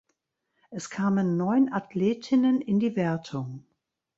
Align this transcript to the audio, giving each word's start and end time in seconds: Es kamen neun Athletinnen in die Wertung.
Es 0.71 0.89
kamen 0.89 1.37
neun 1.37 1.71
Athletinnen 1.71 2.59
in 2.59 2.79
die 2.79 2.95
Wertung. 2.95 3.67